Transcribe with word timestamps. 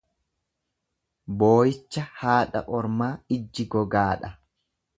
Booyicha 1.43 2.07
haadha 2.23 2.63
ormaa 2.79 3.13
ijji 3.39 3.69
gogaadha. 3.77 4.37